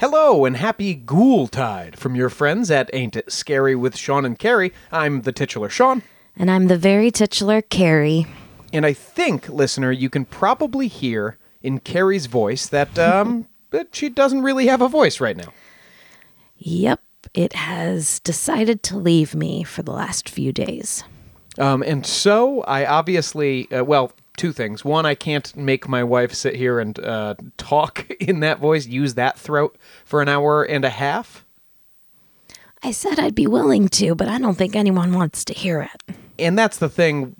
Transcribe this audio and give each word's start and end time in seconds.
Hello 0.00 0.44
and 0.44 0.56
happy 0.56 0.94
Ghoul 0.94 1.48
Tide 1.48 1.98
from 1.98 2.14
your 2.14 2.30
friends 2.30 2.70
at 2.70 2.88
Ain't 2.92 3.16
It 3.16 3.32
Scary 3.32 3.74
with 3.74 3.96
Sean 3.96 4.24
and 4.24 4.38
Carrie. 4.38 4.72
I'm 4.92 5.22
the 5.22 5.32
titular 5.32 5.68
Sean, 5.68 6.02
And 6.36 6.50
I'm 6.50 6.68
the 6.68 6.78
very 6.78 7.10
titular 7.10 7.62
Carrie. 7.62 8.26
and 8.72 8.86
I 8.86 8.92
think, 8.92 9.48
listener, 9.48 9.90
you 9.90 10.08
can 10.08 10.24
probably 10.24 10.86
hear 10.86 11.36
in 11.62 11.80
Carrie's 11.80 12.26
voice 12.26 12.68
that 12.68 12.96
um 13.10 13.48
that 13.70 13.94
she 13.94 14.08
doesn't 14.08 14.42
really 14.42 14.66
have 14.68 14.80
a 14.80 14.88
voice 14.88 15.20
right 15.20 15.36
now. 15.36 15.52
Yep, 16.58 17.00
it 17.34 17.52
has 17.52 18.20
decided 18.20 18.82
to 18.84 18.96
leave 18.96 19.34
me 19.34 19.62
for 19.64 19.82
the 19.82 19.92
last 19.92 20.28
few 20.28 20.52
days. 20.52 21.04
Um, 21.58 21.82
and 21.82 22.06
so 22.06 22.62
I 22.62 22.86
obviously, 22.86 23.70
uh, 23.72 23.82
well, 23.84 24.12
two 24.38 24.52
things. 24.52 24.84
One, 24.84 25.04
I 25.04 25.14
can't 25.14 25.54
make 25.56 25.88
my 25.88 26.02
wife 26.04 26.32
sit 26.32 26.54
here 26.54 26.80
and 26.80 26.98
uh, 26.98 27.34
talk 27.56 28.08
in 28.20 28.40
that 28.40 28.58
voice, 28.58 28.86
use 28.86 29.14
that 29.14 29.38
throat 29.38 29.76
for 30.04 30.22
an 30.22 30.28
hour 30.28 30.62
and 30.62 30.84
a 30.84 30.90
half. 30.90 31.44
I 32.82 32.92
said 32.92 33.18
I'd 33.18 33.34
be 33.34 33.46
willing 33.46 33.88
to, 33.88 34.14
but 34.14 34.28
I 34.28 34.38
don't 34.38 34.54
think 34.56 34.76
anyone 34.76 35.12
wants 35.12 35.44
to 35.46 35.52
hear 35.52 35.80
it. 35.82 36.14
and 36.38 36.56
that's 36.56 36.76
the 36.78 36.88
thing. 36.88 37.34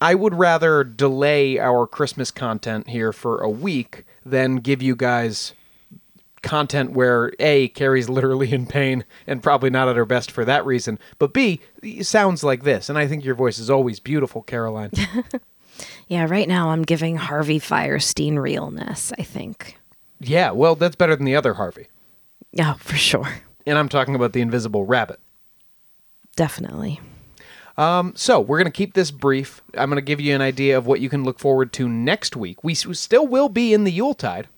I 0.00 0.14
would 0.16 0.34
rather 0.34 0.82
delay 0.82 1.60
our 1.60 1.86
Christmas 1.86 2.30
content 2.32 2.88
here 2.88 3.12
for 3.12 3.38
a 3.38 3.48
week 3.48 4.04
than 4.26 4.56
give 4.56 4.82
you 4.82 4.96
guys 4.96 5.52
content 6.42 6.90
where 6.90 7.32
A, 7.38 7.68
Carrie's 7.68 8.08
literally 8.08 8.52
in 8.52 8.66
pain 8.66 9.04
and 9.28 9.42
probably 9.42 9.70
not 9.70 9.88
at 9.88 9.94
her 9.94 10.04
best 10.04 10.30
for 10.30 10.44
that 10.44 10.66
reason, 10.66 10.98
but 11.20 11.32
B, 11.32 11.60
sounds 12.00 12.42
like 12.42 12.64
this. 12.64 12.88
And 12.88 12.98
I 12.98 13.06
think 13.06 13.24
your 13.24 13.36
voice 13.36 13.60
is 13.60 13.70
always 13.70 14.00
beautiful, 14.00 14.42
Caroline. 14.42 14.90
Yeah, 16.08 16.26
right 16.28 16.48
now 16.48 16.70
I'm 16.70 16.82
giving 16.82 17.16
Harvey 17.16 17.58
Fierstein 17.58 18.38
realness, 18.38 19.12
I 19.18 19.22
think. 19.22 19.76
yeah, 20.20 20.50
well, 20.50 20.74
that's 20.74 20.96
better 20.96 21.16
than 21.16 21.24
the 21.24 21.36
other 21.36 21.54
Harvey. 21.54 21.88
Yeah, 22.52 22.74
for 22.74 22.96
sure. 22.96 23.28
And 23.66 23.78
I'm 23.78 23.88
talking 23.88 24.14
about 24.14 24.32
the 24.32 24.40
invisible 24.40 24.84
rabbit. 24.84 25.20
Definitely. 26.36 27.00
So 28.14 28.40
we're 28.40 28.58
going 28.58 28.70
to 28.70 28.76
keep 28.76 28.94
this 28.94 29.10
brief. 29.10 29.62
I'm 29.74 29.88
going 29.88 29.96
to 29.96 30.02
give 30.02 30.20
you 30.20 30.34
an 30.34 30.40
idea 30.42 30.76
of 30.76 30.86
what 30.86 31.00
you 31.00 31.08
can 31.08 31.24
look 31.24 31.38
forward 31.38 31.72
to 31.74 31.88
next 31.88 32.36
week. 32.36 32.62
We 32.62 32.74
still 32.74 33.26
will 33.26 33.48
be 33.48 33.72
in 33.72 33.84
the 33.84 33.92
Yuletide. 33.92 34.48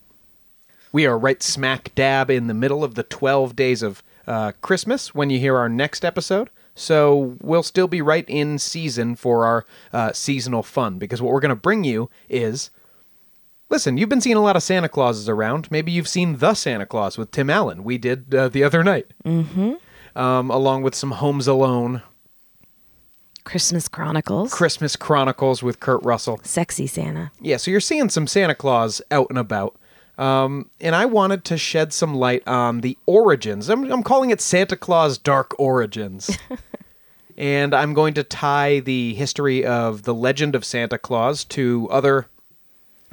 We 0.91 1.05
are 1.05 1.17
right 1.17 1.41
smack 1.41 1.93
dab 1.95 2.29
in 2.29 2.47
the 2.47 2.53
middle 2.53 2.83
of 2.83 2.95
the 2.95 3.03
12 3.03 3.55
days 3.55 3.81
of 3.81 4.03
uh, 4.27 4.53
Christmas 4.61 5.13
when 5.13 5.29
you 5.29 5.39
hear 5.39 5.57
our 5.57 5.69
next 5.69 6.03
episode. 6.05 6.49
So 6.75 7.37
we'll 7.41 7.63
still 7.63 7.87
be 7.87 8.01
right 8.01 8.25
in 8.27 8.59
season 8.59 9.15
for 9.15 9.45
our 9.45 9.65
uh, 9.93 10.11
seasonal 10.13 10.61
fun 10.61 10.99
because 10.99 11.21
what 11.21 11.33
we're 11.33 11.39
going 11.39 11.49
to 11.49 11.55
bring 11.55 11.83
you 11.83 12.09
is. 12.29 12.69
Listen, 13.67 13.97
you've 13.97 14.09
been 14.09 14.21
seeing 14.21 14.35
a 14.35 14.41
lot 14.41 14.55
of 14.55 14.61
Santa 14.61 14.87
Clauses 14.87 15.27
around. 15.27 15.71
Maybe 15.71 15.91
you've 15.91 16.07
seen 16.07 16.37
The 16.37 16.53
Santa 16.53 16.85
Claus 16.85 17.17
with 17.17 17.31
Tim 17.31 17.49
Allen. 17.49 17.83
We 17.83 17.97
did 17.97 18.33
uh, 18.33 18.47
the 18.47 18.63
other 18.63 18.83
night. 18.83 19.07
Mm-hmm. 19.25 19.73
Um, 20.15 20.51
along 20.51 20.83
with 20.83 20.93
some 20.93 21.11
Homes 21.11 21.47
Alone, 21.47 22.03
Christmas 23.45 23.87
Chronicles. 23.87 24.53
Christmas 24.53 24.95
Chronicles 24.95 25.63
with 25.63 25.79
Kurt 25.79 26.03
Russell. 26.03 26.39
Sexy 26.43 26.87
Santa. 26.87 27.31
Yeah, 27.39 27.57
so 27.57 27.71
you're 27.71 27.79
seeing 27.79 28.09
some 28.09 28.27
Santa 28.27 28.55
Claus 28.55 29.01
out 29.11 29.27
and 29.29 29.39
about. 29.39 29.77
Um, 30.17 30.69
and 30.79 30.95
I 30.95 31.05
wanted 31.05 31.43
to 31.45 31.57
shed 31.57 31.93
some 31.93 32.15
light 32.15 32.47
on 32.47 32.81
the 32.81 32.97
origins. 33.05 33.69
I'm, 33.69 33.91
I'm 33.91 34.03
calling 34.03 34.29
it 34.29 34.41
Santa 34.41 34.77
Claus 34.77 35.17
Dark 35.17 35.53
Origins. 35.59 36.37
and 37.37 37.73
I'm 37.73 37.93
going 37.93 38.13
to 38.13 38.23
tie 38.23 38.79
the 38.79 39.13
history 39.15 39.65
of 39.65 40.03
the 40.03 40.13
legend 40.13 40.55
of 40.55 40.63
Santa 40.63 40.97
Claus 40.97 41.43
to 41.45 41.87
other 41.91 42.27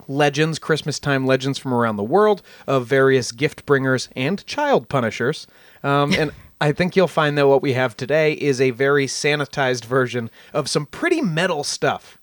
legends, 0.08 0.58
Christmas 0.58 0.98
time 0.98 1.26
legends 1.26 1.58
from 1.58 1.74
around 1.74 1.96
the 1.96 2.02
world 2.02 2.42
of 2.66 2.86
various 2.86 3.32
gift 3.32 3.66
bringers 3.66 4.08
and 4.14 4.44
child 4.46 4.88
punishers. 4.88 5.46
Um, 5.82 6.12
and 6.14 6.30
I 6.60 6.70
think 6.72 6.94
you'll 6.94 7.08
find 7.08 7.36
that 7.38 7.48
what 7.48 7.62
we 7.62 7.72
have 7.72 7.96
today 7.96 8.34
is 8.34 8.60
a 8.60 8.70
very 8.70 9.06
sanitized 9.06 9.84
version 9.84 10.30
of 10.52 10.68
some 10.68 10.86
pretty 10.86 11.20
metal 11.20 11.64
stuff. 11.64 12.18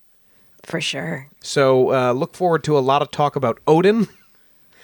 For 0.63 0.79
sure. 0.79 1.27
So 1.41 1.91
uh, 1.91 2.11
look 2.13 2.35
forward 2.35 2.63
to 2.65 2.77
a 2.77 2.79
lot 2.79 3.01
of 3.01 3.11
talk 3.11 3.35
about 3.35 3.59
Odin 3.67 4.07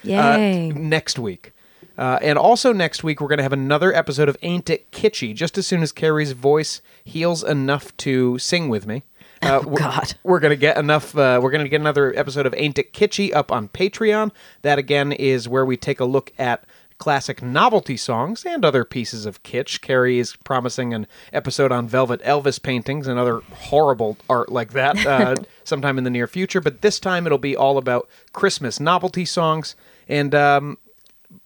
uh, 0.08 0.38
Yay. 0.38 0.70
next 0.70 1.20
week. 1.20 1.52
Uh, 1.98 2.20
and 2.22 2.38
also 2.38 2.74
next 2.74 3.04
week, 3.04 3.22
we're 3.22 3.28
going 3.30 3.38
to 3.38 3.44
have 3.44 3.54
another 3.54 3.94
episode 3.94 4.28
of 4.28 4.36
Ain't 4.42 4.70
It 4.70 4.92
Kitschy, 4.92 5.34
just 5.34 5.58
as 5.58 5.66
soon 5.66 5.82
as 5.82 5.92
Carrie's 5.94 6.34
voice 6.34 6.82
heals 7.06 7.42
enough 7.44 7.96
to 7.98 8.38
sing 8.38 8.68
with 8.68 8.86
me. 8.86 9.04
Uh, 9.42 9.62
we're- 9.66 9.78
God. 9.78 10.16
We're 10.24 10.40
going 10.42 10.52
to 10.52 10.58
get 10.58 10.78
enough, 10.78 11.16
uh, 11.18 11.40
we're 11.42 11.52
going 11.52 11.64
to 11.64 11.70
get 11.70 11.80
another 11.80 12.14
episode 12.18 12.46
of 12.46 12.54
Ain't 12.58 12.78
It 12.78 12.92
Kitschy 12.92 13.34
up 13.34 13.50
on 13.52 13.70
Patreon. 13.70 14.32
That, 14.62 14.78
again, 14.78 15.12
is 15.14 15.48
where 15.48 15.66
we 15.66 15.78
take 15.78 16.00
a 16.02 16.06
look 16.06 16.34
at 16.38 16.66
classic 16.98 17.42
novelty 17.42 17.98
songs 17.98 18.46
and 18.46 18.64
other 18.64 18.86
pieces 18.86 19.26
of 19.26 19.44
kitsch. 19.44 19.82
Carrie 19.82 20.18
is 20.18 20.38
promising 20.46 20.94
an 20.94 21.08
episode 21.34 21.72
on 21.72 21.88
Velvet 21.90 22.22
Elvis 22.24 22.62
paintings 22.62 23.06
and 23.08 23.20
other 23.20 23.42
horrible 23.54 24.18
art 24.30 24.50
like 24.50 24.72
that 24.72 25.06
uh, 25.06 25.36
sometime 25.66 25.98
in 25.98 26.06
the 26.06 26.10
near 26.10 26.26
future. 26.28 26.62
But 26.62 26.82
this 26.82 27.00
time 27.00 27.26
it'll 27.26 27.38
be 27.38 27.56
all 27.56 27.78
about 27.78 28.08
Christmas 28.32 28.80
novelty 28.80 29.26
songs. 29.26 29.76
And 30.08 30.34
um, 30.36 30.78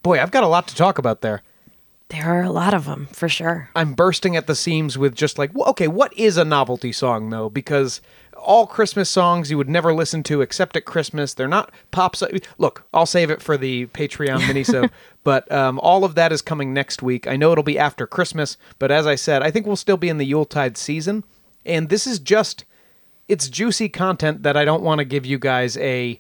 boy, 0.03 0.19
I've 0.21 0.31
got 0.31 0.43
a 0.43 0.47
lot 0.47 0.67
to 0.67 0.75
talk 0.75 0.97
about 0.97 1.21
there. 1.21 1.41
there 2.09 2.25
are 2.27 2.43
a 2.43 2.51
lot 2.51 2.73
of 2.73 2.85
them, 2.85 3.07
for 3.11 3.29
sure. 3.29 3.69
I'm 3.75 3.93
bursting 3.93 4.35
at 4.35 4.47
the 4.47 4.55
seams 4.55 4.97
with 4.97 5.15
just 5.15 5.37
like, 5.37 5.51
well, 5.53 5.69
okay, 5.69 5.87
what 5.87 6.13
is 6.17 6.37
a 6.37 6.45
novelty 6.45 6.91
song 6.91 7.29
though? 7.29 7.49
Because 7.49 8.01
all 8.35 8.65
Christmas 8.67 9.09
songs 9.09 9.51
you 9.51 9.57
would 9.57 9.67
never 9.69 9.93
listen 9.93 10.23
to 10.23 10.41
except 10.41 10.75
at 10.77 10.85
Christmas. 10.85 11.33
They're 11.33 11.47
not 11.47 11.71
pop. 11.91 12.15
So- 12.15 12.29
Look, 12.57 12.85
I'll 12.93 13.05
save 13.05 13.29
it 13.29 13.41
for 13.41 13.57
the 13.57 13.87
Patreon 13.87 14.39
minisode, 14.39 14.89
but 15.23 15.49
um, 15.51 15.77
all 15.79 16.03
of 16.05 16.15
that 16.15 16.31
is 16.31 16.41
coming 16.41 16.73
next 16.73 17.01
week. 17.03 17.27
I 17.27 17.35
know 17.35 17.51
it'll 17.51 17.63
be 17.65 17.77
after 17.77 18.07
Christmas, 18.07 18.57
but 18.79 18.91
as 18.91 19.05
I 19.05 19.15
said, 19.15 19.43
I 19.43 19.51
think 19.51 19.65
we'll 19.67 19.75
still 19.75 19.97
be 19.97 20.07
in 20.09 20.17
the 20.19 20.25
Yuletide 20.25 20.77
season, 20.77 21.23
and 21.65 21.89
this 21.89 22.07
is 22.07 22.17
just 22.19 22.63
it's 23.27 23.47
juicy 23.49 23.89
content 23.89 24.41
that 24.43 24.57
I 24.57 24.65
don't 24.65 24.81
want 24.81 24.99
to 24.99 25.05
give 25.05 25.25
you 25.25 25.37
guys 25.37 25.77
a 25.77 26.19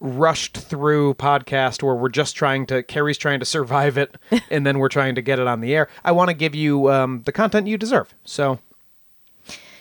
rushed 0.00 0.56
through 0.56 1.14
podcast 1.14 1.82
where 1.82 1.94
we're 1.94 2.08
just 2.08 2.34
trying 2.34 2.66
to 2.66 2.82
Carrie's 2.82 3.18
trying 3.18 3.38
to 3.38 3.46
survive 3.46 3.98
it 3.98 4.16
and 4.50 4.66
then 4.66 4.78
we're 4.78 4.88
trying 4.88 5.14
to 5.14 5.22
get 5.22 5.38
it 5.38 5.46
on 5.46 5.60
the 5.60 5.74
air. 5.74 5.88
I 6.04 6.12
want 6.12 6.28
to 6.28 6.34
give 6.34 6.54
you 6.54 6.90
um, 6.90 7.22
the 7.26 7.32
content 7.32 7.66
you 7.66 7.76
deserve. 7.76 8.14
So 8.24 8.58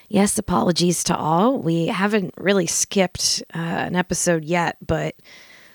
Yes, 0.09 0.39
apologies 0.39 1.03
to 1.05 1.15
all. 1.15 1.59
We 1.59 1.85
haven't 1.85 2.33
really 2.37 2.65
skipped 2.65 3.43
uh, 3.53 3.59
an 3.59 3.95
episode 3.95 4.43
yet, 4.43 4.77
but 4.85 5.15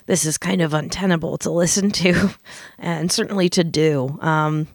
this 0.06 0.26
is 0.26 0.36
kind 0.38 0.60
of 0.60 0.74
untenable 0.74 1.38
to 1.38 1.50
listen 1.52 1.90
to 1.92 2.34
and 2.78 3.10
certainly 3.12 3.48
to 3.50 3.62
do. 3.62 4.18
Um, 4.20 4.66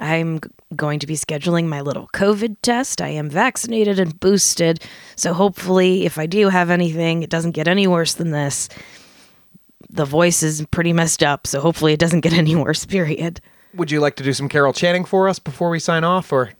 I'm 0.00 0.40
going 0.74 0.98
to 0.98 1.06
be 1.06 1.14
scheduling 1.14 1.66
my 1.66 1.80
little 1.80 2.08
COVID 2.08 2.56
test. 2.62 3.00
I 3.00 3.08
am 3.08 3.30
vaccinated 3.30 4.00
and 4.00 4.18
boosted. 4.18 4.82
So 5.14 5.32
hopefully, 5.32 6.04
if 6.04 6.18
I 6.18 6.26
do 6.26 6.48
have 6.48 6.70
anything, 6.70 7.22
it 7.22 7.30
doesn't 7.30 7.52
get 7.52 7.68
any 7.68 7.86
worse 7.86 8.14
than 8.14 8.32
this. 8.32 8.68
The 9.90 10.04
voice 10.04 10.42
is 10.42 10.64
pretty 10.70 10.92
messed 10.92 11.22
up. 11.22 11.46
So 11.46 11.60
hopefully, 11.60 11.92
it 11.92 12.00
doesn't 12.00 12.20
get 12.20 12.32
any 12.32 12.54
worse, 12.56 12.84
period. 12.86 13.40
would 13.74 13.90
you 13.90 14.00
like 14.00 14.16
to 14.16 14.22
do 14.24 14.32
some 14.32 14.48
Carol 14.48 14.72
Channing 14.72 15.04
for 15.04 15.28
us 15.28 15.38
before 15.38 15.70
we 15.70 15.78
sign 15.78 16.02
off 16.04 16.32
or 16.32 16.52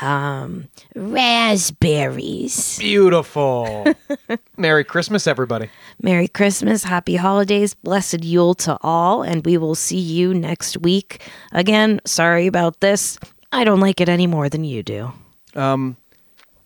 Um, 0.00 0.68
Raspberries. 0.94 2.78
beautiful. 2.78 3.86
Merry 4.56 4.84
Christmas 4.84 5.26
everybody. 5.26 5.68
Merry 6.00 6.28
Christmas, 6.28 6.84
Happy 6.84 7.16
Holidays, 7.16 7.74
Blessed 7.74 8.24
Yule 8.24 8.54
to 8.54 8.78
all, 8.82 9.22
and 9.22 9.44
we 9.44 9.56
will 9.56 9.74
see 9.74 9.98
you 9.98 10.32
next 10.32 10.76
week. 10.78 11.22
Again, 11.52 12.00
sorry 12.04 12.46
about 12.46 12.80
this. 12.80 13.18
I 13.52 13.64
don't 13.64 13.80
like 13.80 14.00
it 14.00 14.08
any 14.08 14.26
more 14.28 14.48
than 14.48 14.62
you 14.64 14.82
do. 14.84 15.12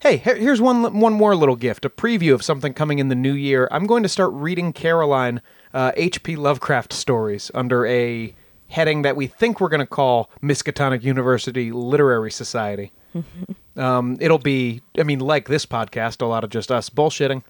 Hey, 0.04 0.19
here's 0.19 0.60
one 0.60 1.00
one 1.00 1.15
more 1.15 1.34
little 1.34 1.56
gift, 1.56 1.87
a 1.87 1.88
preview 1.88 2.34
of 2.34 2.42
something 2.42 2.75
coming 2.75 2.99
in 2.99 3.08
the 3.08 3.14
new 3.14 3.32
year. 3.32 3.69
I'm 3.70 3.87
going 3.87 4.02
to 4.02 4.08
start 4.11 4.32
reading 4.34 4.75
Caroline 4.75 5.40
uh, 5.73 5.93
H.P. 5.96 6.37
Lovecraft 6.37 6.93
stories 6.93 7.50
under 7.55 7.87
a 7.87 8.34
heading 8.69 9.00
that 9.00 9.17
we 9.17 9.26
think 9.26 9.62
we're 9.62 9.70
going 9.70 9.81
to 9.81 9.87
call 9.87 10.31
Miskatonic 10.43 11.05
University 11.05 11.73
Literary 11.73 12.31
Society. 12.31 12.93
um, 13.79 14.19
it'll 14.20 14.37
be, 14.37 14.82
I 14.99 15.05
mean, 15.05 15.20
like 15.20 15.49
this 15.49 15.64
podcast, 15.64 16.20
a 16.20 16.26
lot 16.26 16.44
of 16.44 16.50
just 16.50 16.70
us 16.70 16.90
bullshitting. 16.90 17.43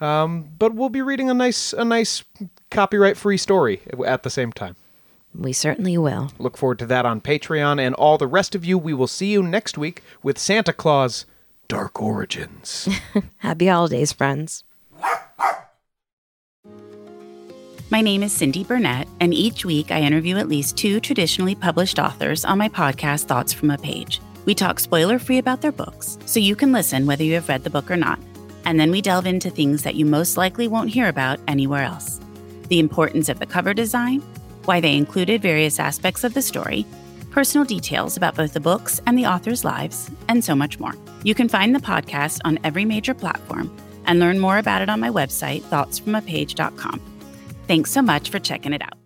Um, 0.00 0.48
but 0.58 0.74
we'll 0.74 0.88
be 0.88 1.02
reading 1.02 1.30
a 1.30 1.34
nice, 1.34 1.72
a 1.72 1.84
nice 1.84 2.24
copyright-free 2.72 3.36
story 3.36 3.82
at 4.04 4.24
the 4.24 4.30
same 4.30 4.52
time. 4.52 4.74
We 5.32 5.52
certainly 5.52 5.96
will. 5.96 6.32
Look 6.40 6.56
forward 6.56 6.80
to 6.80 6.86
that 6.86 7.06
on 7.06 7.20
Patreon, 7.20 7.80
and 7.80 7.94
all 7.94 8.18
the 8.18 8.26
rest 8.26 8.56
of 8.56 8.64
you. 8.64 8.78
We 8.78 8.94
will 8.94 9.06
see 9.06 9.30
you 9.30 9.44
next 9.44 9.78
week 9.78 10.02
with 10.24 10.38
Santa 10.38 10.72
Claus 10.72 11.24
Dark 11.70 12.02
Origins. 12.02 12.88
Happy 13.36 13.68
Holidays, 13.68 14.12
friends. 14.12 14.64
My 17.90 18.00
name 18.00 18.24
is 18.24 18.32
Cindy 18.32 18.64
Burnett, 18.64 19.06
and 19.20 19.32
each 19.32 19.64
week 19.64 19.92
I 19.92 20.00
interview 20.00 20.36
at 20.36 20.48
least 20.48 20.76
two 20.76 20.98
traditionally 20.98 21.54
published 21.54 22.00
authors 22.00 22.44
on 22.44 22.58
my 22.58 22.68
podcast, 22.68 23.26
Thoughts 23.26 23.52
from 23.52 23.70
a 23.70 23.78
Page. 23.78 24.20
We 24.46 24.54
talk 24.54 24.80
spoiler 24.80 25.20
free 25.20 25.38
about 25.38 25.60
their 25.60 25.70
books, 25.70 26.18
so 26.26 26.40
you 26.40 26.56
can 26.56 26.72
listen 26.72 27.06
whether 27.06 27.22
you 27.22 27.34
have 27.34 27.48
read 27.48 27.62
the 27.62 27.70
book 27.70 27.88
or 27.88 27.96
not. 27.96 28.18
And 28.64 28.80
then 28.80 28.90
we 28.90 29.00
delve 29.00 29.26
into 29.26 29.48
things 29.48 29.84
that 29.84 29.94
you 29.94 30.04
most 30.04 30.36
likely 30.36 30.66
won't 30.66 30.90
hear 30.90 31.08
about 31.08 31.38
anywhere 31.46 31.84
else 31.84 32.18
the 32.68 32.80
importance 32.80 33.28
of 33.28 33.38
the 33.38 33.46
cover 33.46 33.74
design, 33.74 34.20
why 34.64 34.80
they 34.80 34.96
included 34.96 35.40
various 35.40 35.78
aspects 35.78 36.24
of 36.24 36.34
the 36.34 36.42
story, 36.42 36.84
personal 37.30 37.64
details 37.64 38.16
about 38.16 38.34
both 38.34 38.54
the 38.54 38.60
books 38.60 39.00
and 39.06 39.16
the 39.16 39.26
authors' 39.26 39.64
lives, 39.64 40.10
and 40.28 40.44
so 40.44 40.54
much 40.56 40.80
more. 40.80 40.94
You 41.22 41.34
can 41.34 41.48
find 41.48 41.74
the 41.74 41.80
podcast 41.80 42.40
on 42.44 42.58
every 42.64 42.84
major 42.84 43.14
platform 43.14 43.74
and 44.04 44.20
learn 44.20 44.38
more 44.38 44.58
about 44.58 44.82
it 44.82 44.88
on 44.88 45.00
my 45.00 45.10
website, 45.10 45.62
thoughtsfromapage.com. 45.62 47.00
Thanks 47.66 47.92
so 47.92 48.02
much 48.02 48.30
for 48.30 48.38
checking 48.38 48.72
it 48.72 48.82
out. 48.82 48.99